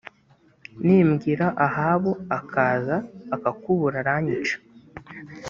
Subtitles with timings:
[0.85, 2.95] nimbwira ahabu akaza
[3.35, 4.55] akakubura aranyica